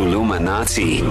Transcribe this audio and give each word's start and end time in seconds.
Kulumanati. 0.00 1.02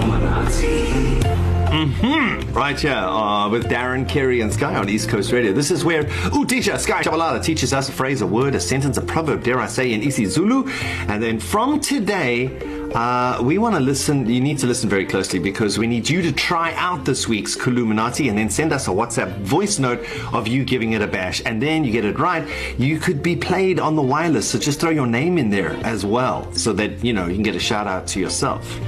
Right 2.52 2.80
here 2.80 2.90
uh, 2.90 3.48
with 3.48 3.66
Darren, 3.66 4.08
Kerry, 4.08 4.40
and 4.40 4.52
Sky 4.52 4.74
on 4.74 4.88
East 4.88 5.08
Coast 5.08 5.30
Radio. 5.30 5.52
This 5.52 5.70
is 5.70 5.84
where 5.84 6.10
Ooh 6.34 6.44
Teacher 6.44 6.76
Sky 6.76 7.00
Chabalala 7.04 7.40
teaches 7.40 7.72
us 7.72 7.88
a 7.88 7.92
phrase, 7.92 8.20
a 8.20 8.26
word, 8.26 8.56
a 8.56 8.60
sentence, 8.60 8.96
a 8.96 9.02
proverb, 9.02 9.44
dare 9.44 9.60
I 9.60 9.68
say, 9.68 9.92
in 9.92 10.02
Isi 10.02 10.26
Zulu. 10.26 10.68
And 11.06 11.22
then 11.22 11.38
from 11.38 11.78
today, 11.78 12.48
uh, 12.94 13.40
we 13.42 13.58
want 13.58 13.74
to 13.74 13.80
listen. 13.80 14.28
You 14.28 14.40
need 14.40 14.58
to 14.58 14.66
listen 14.66 14.88
very 14.88 15.06
closely 15.06 15.38
because 15.38 15.78
we 15.78 15.86
need 15.86 16.08
you 16.08 16.22
to 16.22 16.32
try 16.32 16.72
out 16.74 17.04
this 17.04 17.28
week's 17.28 17.56
Kuluminati 17.56 18.28
and 18.28 18.36
then 18.36 18.50
send 18.50 18.72
us 18.72 18.88
a 18.88 18.90
WhatsApp 18.90 19.38
voice 19.40 19.78
note 19.78 20.04
of 20.32 20.48
you 20.48 20.64
giving 20.64 20.92
it 20.92 21.02
a 21.02 21.06
bash. 21.06 21.42
And 21.44 21.62
then 21.62 21.84
you 21.84 21.92
get 21.92 22.04
it 22.04 22.18
right, 22.18 22.46
you 22.78 22.98
could 22.98 23.22
be 23.22 23.36
played 23.36 23.78
on 23.78 23.96
the 23.96 24.02
wireless. 24.02 24.50
So 24.50 24.58
just 24.58 24.80
throw 24.80 24.90
your 24.90 25.06
name 25.06 25.38
in 25.38 25.50
there 25.50 25.72
as 25.84 26.04
well 26.04 26.52
so 26.52 26.72
that, 26.74 27.04
you 27.04 27.12
know, 27.12 27.26
you 27.26 27.34
can 27.34 27.42
get 27.42 27.56
a 27.56 27.60
shout 27.60 27.86
out 27.86 28.06
to 28.08 28.20
yourself. 28.20 28.78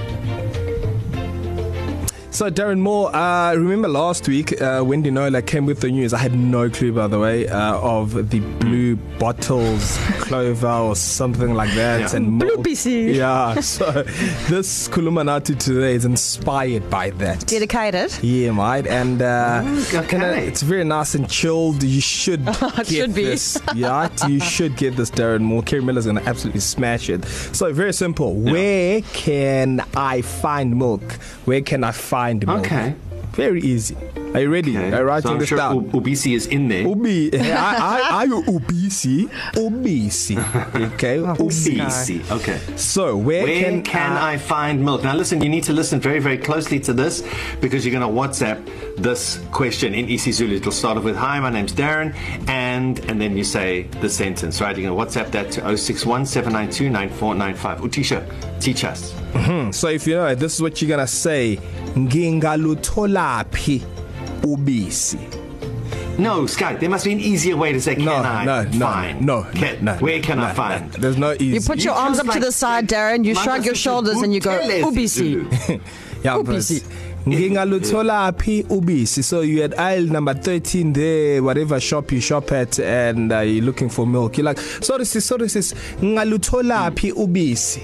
So 2.33 2.51
Darren 2.51 2.79
Moore, 2.79 3.15
uh, 3.15 3.55
remember 3.55 3.89
last 3.89 4.27
week 4.27 4.59
uh, 4.63 4.83
Wendy 4.85 5.11
Nola 5.11 5.43
came 5.43 5.67
with 5.67 5.81
the 5.81 5.91
news. 5.91 6.15
I 6.15 6.19
had 6.19 6.35
no 6.35 6.71
clue, 6.71 6.91
by 6.91 7.07
the 7.07 7.19
way, 7.19 7.47
uh, 7.47 7.77
of 7.77 8.31
the 8.31 8.41
blue 8.41 8.97
bottles, 9.19 9.99
clover 10.19 10.67
or 10.67 10.97
something 10.97 11.53
like 11.53 11.75
that, 11.75 12.01
Yeah. 12.01 12.17
and 12.17 12.39
Blue 12.41 12.49
milk. 12.57 12.67
PC. 12.67 13.15
Yeah. 13.17 13.61
So 13.61 13.85
this 14.49 14.89
Kulumanati 14.89 15.59
today 15.59 15.95
is 15.95 16.07
inspired 16.07 16.89
by 16.89 17.11
that. 17.11 17.47
Dedicated. 17.47 18.11
Yeah, 18.25 18.53
mate, 18.53 18.87
and 18.87 19.21
uh, 19.21 19.63
Okay. 19.95 20.17
you 20.17 20.19
know, 20.23 20.31
it's 20.33 20.63
very 20.63 20.85
nice 20.85 21.15
and 21.15 21.29
chilled. 21.29 21.83
You 21.83 22.01
should 22.01 22.47
get 22.47 22.87
should 22.87 23.15
be. 23.15 23.25
this. 23.25 23.61
Yeah, 23.75 24.09
you 24.27 24.41
should 24.41 24.77
get 24.79 24.97
this, 24.97 25.11
Darren 25.11 25.43
Moore. 25.43 25.63
Kerry 25.63 25.83
Miller's 25.83 26.07
gonna 26.07 26.23
absolutely 26.25 26.61
smash 26.61 27.11
it. 27.11 27.27
So 27.27 27.71
very 27.75 27.93
simple. 27.93 28.35
Yeah. 28.43 28.53
Where 28.53 29.01
can 29.13 29.83
I 29.95 30.23
find 30.23 30.79
milk? 30.79 31.03
Where 31.45 31.61
can 31.61 31.85
I 31.85 31.93
find 31.93 32.22
milk? 32.31 32.61
Okay. 32.67 32.95
Very 33.33 33.63
easy. 33.63 33.97
Are 34.35 34.41
you 34.41 34.51
ready? 34.53 34.77
Okay. 34.77 34.91
You 34.97 35.03
writing 35.05 35.29
so 35.29 35.33
I'm 35.33 35.39
this 35.39 35.49
sure 35.49 35.59
down? 35.59 35.75
U- 35.77 36.01
Ubisi 36.01 36.35
is 36.35 36.47
in 36.47 36.69
there. 36.69 36.83
Ubi, 36.87 37.31
I, 37.39 38.21
I, 38.21 38.23
I, 38.25 38.27
ubisi, 38.27 39.29
ubisi. 39.55 40.37
Okay, 40.95 41.17
Ubisi. 41.19 42.31
Okay. 42.31 42.59
So 42.77 43.17
where, 43.17 43.45
Where 43.45 43.63
can, 43.63 43.83
can 43.83 44.13
I 44.13 44.37
find 44.37 44.85
milk? 44.85 45.03
Now, 45.03 45.15
listen, 45.15 45.43
you 45.43 45.49
need 45.49 45.65
to 45.65 45.73
listen 45.73 45.99
very, 46.01 46.19
very 46.19 46.37
closely 46.39 46.79
to 46.81 46.93
this 46.93 47.23
because 47.61 47.85
you're 47.87 47.99
going 47.99 48.07
to 48.15 48.21
WhatsApp 48.21 48.59
this 48.97 49.39
question 49.51 49.95
in 49.95 50.07
isiZulu. 50.07 50.53
It'll 50.53 50.73
start 50.73 50.99
off 50.99 51.05
with, 51.05 51.17
Hi, 51.17 51.41
my 51.41 51.51
name's 51.51 51.73
Darren, 51.73 52.15
and 52.49 52.99
and 53.09 53.19
then 53.21 53.37
you 53.37 53.45
say 53.45 53.85
the 54.03 54.09
sentence, 54.11 54.61
right? 54.61 54.77
You're 54.77 54.91
going 54.95 55.09
to 55.09 55.21
WhatsApp 55.21 55.31
that 55.33 55.51
to 55.53 55.77
061 55.77 56.27
792 56.27 56.91
9495. 56.91 57.81
Utisha, 57.81 58.61
teach 58.61 58.85
us. 58.85 59.15
So 59.75 59.89
if 59.89 60.07
you 60.07 60.15
know 60.17 60.35
this 60.35 60.55
is 60.57 60.61
what 60.63 60.81
you're 60.83 60.91
gonna 60.91 61.07
say. 61.07 61.59
Ngingalutholaphi 61.97 63.83
ubisi. 64.43 65.19
No, 66.19 66.47
Sky, 66.47 66.75
there 66.77 66.91
must 66.91 67.05
be 67.07 67.13
an 67.13 67.21
easier 67.21 67.57
way 67.57 67.73
to 67.73 67.81
say, 67.81 67.95
Can 67.95 68.05
No, 68.05 68.17
I 68.17 68.45
no, 68.45 68.63
no, 68.65 68.87
find? 68.87 69.23
no, 69.27 69.47
Can, 69.55 69.83
no. 69.85 69.95
Where 69.95 70.21
can 70.21 70.39
no, 70.39 70.45
I 70.45 70.53
find? 70.53 70.93
No, 70.93 70.99
there's 70.99 71.17
no 71.17 71.33
easy. 71.33 71.47
You 71.47 71.61
put 71.61 71.83
your 71.83 71.95
You 71.95 72.01
arms 72.01 72.19
up 72.19 72.27
to 72.27 72.33
like 72.33 72.41
the 72.43 72.53
side, 72.53 72.87
Darren. 72.89 73.25
You 73.25 73.33
Mama 73.35 73.45
shrug 73.45 73.65
your 73.65 73.75
shoulders 73.75 74.17
and 74.21 74.35
you 74.35 74.41
go, 74.41 74.59
Ubisi. 74.61 75.81
Yeah, 76.23 76.37
ubisi. 76.37 76.85
Ngingalutholaphi 77.27 78.65
ubisi. 78.69 79.25
So 79.25 79.41
you 79.41 79.63
at 79.63 79.77
aisle 79.79 80.05
number 80.07 80.35
13 80.35 80.93
there, 80.93 81.43
whatever 81.43 81.81
shop 81.81 82.13
you 82.13 82.21
shop 82.21 82.53
at, 82.53 82.79
and 82.79 83.33
uh, 83.33 83.41
you're 83.41 83.65
looking 83.65 83.89
for 83.89 84.07
milk. 84.07 84.37
You're 84.39 84.45
like, 84.45 84.59
sorry 84.59 85.05
sis, 85.05 85.25
sorry 85.25 85.49
sis, 85.49 85.73
ngalutholaphi 86.01 87.13
ubisi. 87.13 87.81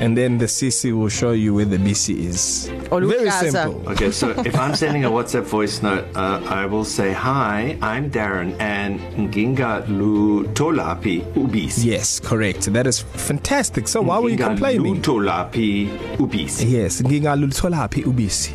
And 0.00 0.16
then 0.18 0.38
the 0.38 0.46
CC 0.46 0.92
will 0.92 1.08
show 1.08 1.32
you 1.32 1.54
where 1.54 1.64
the 1.64 1.76
BC 1.78 2.18
is. 2.18 2.66
Very 2.68 2.88
Oluhlaza. 2.88 3.50
simple. 3.52 3.88
Okay, 3.92 4.10
so 4.10 4.30
if 4.44 4.58
I'm 4.58 4.74
sending 4.74 5.04
a 5.04 5.10
WhatsApp 5.10 5.44
voice 5.44 5.82
note, 5.82 6.04
uh, 6.16 6.42
I 6.46 6.66
will 6.66 6.84
say, 6.84 7.12
Hi, 7.12 7.78
I'm 7.80 8.10
Darren, 8.10 8.58
and 8.60 9.00
Nginga 9.16 9.86
Lutolapi 9.86 11.22
Ubisi. 11.34 11.84
Yes, 11.84 12.20
correct. 12.20 12.72
That 12.72 12.86
is 12.86 13.00
fantastic. 13.00 13.88
So 13.88 14.02
why 14.02 14.18
were 14.18 14.28
you 14.30 14.36
complaining? 14.36 14.96
Lutolapi 15.02 15.88
Ubisi. 16.18 16.70
Yes, 16.70 17.00
ngingalutholaphi 17.02 18.04
ubisi. 18.04 18.52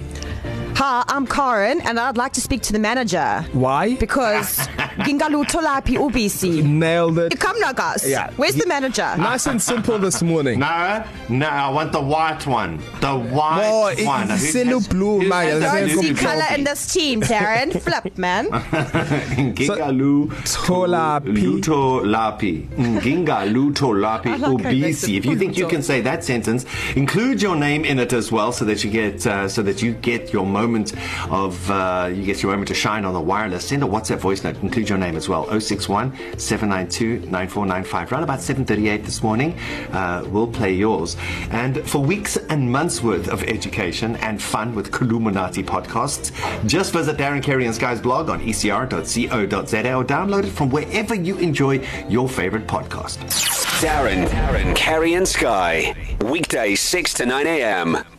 Hi, 0.75 1.03
I'm 1.09 1.27
Karen 1.27 1.81
and 1.81 1.99
I'd 1.99 2.15
like 2.15 2.31
to 2.33 2.41
speak 2.41 2.61
to 2.63 2.71
the 2.73 2.79
manager. 2.79 3.45
Why? 3.51 3.95
Because 3.95 4.65
Gingalutolapi 4.99 5.97
Ubisi. 5.97 6.63
Nailed 6.63 7.19
it. 7.19 7.39
Come 7.39 7.59
now, 7.59 7.73
guys. 7.73 8.07
Yeah. 8.07 8.31
Where's 8.35 8.55
the 8.55 8.65
manager? 8.67 9.15
Nice 9.17 9.47
and 9.47 9.61
simple 9.61 9.97
this 9.99 10.21
morning. 10.21 10.59
No, 10.59 11.03
no, 11.29 11.47
I 11.47 11.69
want 11.69 11.91
the 11.91 12.01
white 12.01 12.45
one. 12.45 12.77
The 13.01 13.13
white 13.15 13.61
Oh, 13.63 14.05
one. 14.05 14.27
has- 14.29 14.87
blue, 14.89 15.21
who 15.21 15.27
man. 15.27 15.45
has 15.47 15.63
It's 15.63 15.65
the 15.65 15.71
very 15.71 15.87
Don't 15.89 16.17
see 16.17 16.25
copy? 16.25 16.55
in 16.55 16.63
this 16.63 16.93
team, 16.93 17.21
Darren. 17.21 17.81
Flip, 17.85 18.17
man. 18.17 18.47
Nginga 18.49 20.29
Tolapi. 20.45 21.35
Lutolapi. 21.37 22.67
Nginga 22.69 23.51
Lutolapi 23.53 24.25
I 24.27 24.35
like 24.35 24.41
how 24.41 24.57
it 24.57 24.63
makes 24.79 25.03
Ubisi. 25.05 25.17
If 25.17 25.25
you 25.25 25.35
think 25.37 25.57
you 25.57 25.67
can 25.67 25.81
say 25.81 26.01
that 26.01 26.23
sentence, 26.23 26.65
include 26.95 27.41
your 27.41 27.55
name 27.55 27.85
in 27.85 27.99
it 27.99 28.13
as 28.13 28.31
well, 28.31 28.51
so 28.51 28.65
that 28.65 28.83
you 28.83 28.91
get 28.91 29.25
uh, 29.27 29.47
so 29.47 29.61
that 29.63 29.81
you 29.81 29.93
get 29.93 30.33
your 30.33 30.45
moment 30.45 30.93
of 31.29 31.69
uh, 31.71 32.09
you 32.13 32.23
get 32.23 32.41
your 32.43 32.51
moment 32.51 32.67
to 32.69 32.73
shine 32.73 33.05
on 33.05 33.13
the 33.13 33.21
wireless. 33.21 33.67
Send 33.67 33.83
a 33.83 33.87
WhatsApp 33.87 34.17
voice 34.19 34.43
note. 34.43 34.57
Include 34.61 34.88
your 34.89 34.97
name 34.97 35.15
as 35.15 35.29
well. 35.29 35.45
061 35.59 36.11
792 36.37 37.29
9495. 37.29 38.11
Around 38.11 38.23
about 38.23 38.39
7:38 38.39 39.05
this 39.05 39.23
morning, 39.23 39.57
uh, 39.91 40.23
we'll 40.27 40.47
play 40.47 40.73
yours. 40.73 41.15
And 41.51 41.87
for 41.89 42.03
weeks 42.03 42.37
and 42.37 42.71
months 42.71 43.01
worth 43.03 43.27
of 43.27 43.43
education 43.43 44.15
and 44.17 44.41
fun 44.41 44.75
with 44.75 44.91
Kuluminati 44.91 45.63
podcasts, 45.63 46.31
just 46.67 46.93
visit 46.93 47.17
Darren 47.17 47.43
Carey 47.43 47.65
and 47.65 47.75
Sky's 47.75 48.01
blog 48.01 48.29
on 48.29 48.39
ecr.co.za 48.41 49.93
or 49.93 50.03
download 50.03 50.45
it 50.45 50.51
from 50.51 50.69
wherever 50.69 51.15
you 51.15 51.37
enjoy 51.37 51.85
your 52.07 52.27
favorite 52.27 52.67
podcast. 52.67 53.17
Darren, 53.81 54.27
Darren, 54.27 54.75
Kerry 54.75 55.13
and 55.13 55.27
Sky. 55.27 55.95
Weekdays 56.21 56.81
6 56.81 57.13
to 57.15 57.25
9 57.25 57.47
a.m. 57.47 58.18